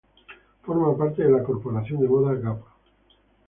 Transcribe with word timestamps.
Forma 0.63 0.97
parte 0.97 1.21
de 1.23 1.29
la 1.29 1.43
corporación 1.43 2.01
de 2.01 2.07
moda 2.07 2.33
Gap. 2.33 2.59